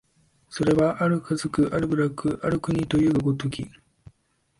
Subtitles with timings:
[0.49, 3.69] それは或る家族、或る部落、或る国というが如き、